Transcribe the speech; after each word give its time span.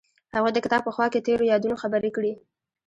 هغوی 0.35 0.51
د 0.53 0.59
کتاب 0.65 0.81
په 0.85 0.91
خوا 0.95 1.05
کې 1.13 1.25
تیرو 1.27 1.49
یادونو 1.53 1.81
خبرې 1.83 2.09
کړې. 2.15 2.33